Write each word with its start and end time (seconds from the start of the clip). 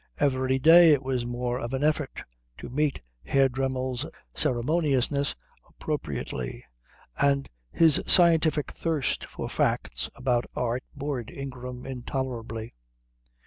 Every 0.19 0.57
day 0.57 0.93
it 0.93 1.03
was 1.03 1.27
more 1.27 1.59
of 1.59 1.75
an 1.75 1.83
effort 1.83 2.23
to 2.57 2.69
meet 2.71 3.03
Herr 3.23 3.47
Dremmel's 3.47 4.03
ceremoniousness 4.33 5.35
appropriately, 5.69 6.65
and 7.21 7.47
his 7.71 8.01
scientific 8.07 8.71
thirst 8.71 9.25
for 9.25 9.47
facts 9.47 10.09
about 10.15 10.45
art 10.55 10.81
bored 10.95 11.29
Ingram 11.29 11.85
intolerably. 11.85 12.73